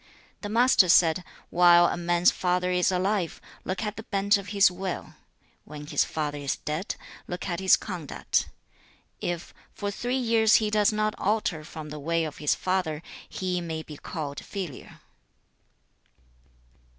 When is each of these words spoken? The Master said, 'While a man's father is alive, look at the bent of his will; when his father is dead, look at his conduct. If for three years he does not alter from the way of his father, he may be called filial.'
The 0.41 0.49
Master 0.49 0.89
said, 0.89 1.23
'While 1.51 1.85
a 1.85 1.95
man's 1.95 2.31
father 2.31 2.71
is 2.71 2.91
alive, 2.91 3.39
look 3.63 3.83
at 3.83 3.97
the 3.97 4.01
bent 4.01 4.35
of 4.35 4.47
his 4.47 4.71
will; 4.71 5.13
when 5.63 5.85
his 5.85 6.03
father 6.03 6.39
is 6.39 6.55
dead, 6.57 6.95
look 7.27 7.47
at 7.47 7.59
his 7.59 7.77
conduct. 7.77 8.49
If 9.19 9.53
for 9.71 9.91
three 9.91 10.17
years 10.17 10.55
he 10.55 10.71
does 10.71 10.91
not 10.91 11.13
alter 11.19 11.63
from 11.63 11.89
the 11.89 11.99
way 11.99 12.23
of 12.25 12.37
his 12.37 12.55
father, 12.55 13.03
he 13.29 13.61
may 13.61 13.83
be 13.83 13.95
called 13.95 14.39
filial.' 14.43 14.97